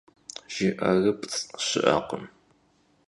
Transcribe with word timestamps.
Jjı'erıpts' 0.53 1.45
şı'ekhım. 1.65 2.23